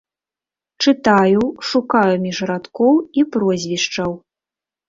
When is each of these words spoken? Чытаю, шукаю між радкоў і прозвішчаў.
Чытаю, 0.85 1.43
шукаю 1.73 2.15
між 2.25 2.37
радкоў 2.53 2.95
і 3.21 3.29
прозвішчаў. 3.37 4.11